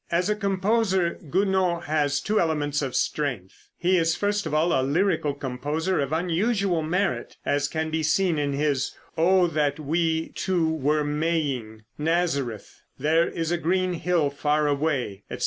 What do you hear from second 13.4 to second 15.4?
a Green Hill Far Away," etc.